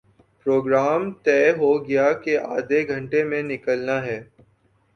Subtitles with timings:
[0.41, 4.19] programme طے ہو گیا کہ آدھےگھنٹے میں نکلنا ہے